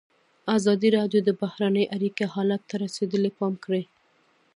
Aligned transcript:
ازادي 0.57 0.89
راډیو 0.97 1.19
د 1.25 1.29
بهرنۍ 1.41 1.85
اړیکې 1.95 2.25
حالت 2.33 2.61
ته 2.69 2.75
رسېدلي 2.83 3.31
پام 3.37 3.53
کړی. 3.63 3.83